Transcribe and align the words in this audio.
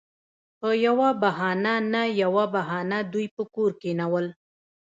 پـه 0.59 0.69
يـوه 0.85 1.09
بهـانـه 1.21 1.73
نـه 1.91 2.03
يـوه 2.21 2.45
بهـانـه 2.53 2.99
دوي 3.11 3.25
پـه 3.35 3.43
کـور 3.53 3.71
کېـنول. 3.81 4.25